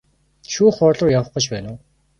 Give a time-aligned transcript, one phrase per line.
[0.53, 1.79] Шүүх хуралруу явах гэж байна уу?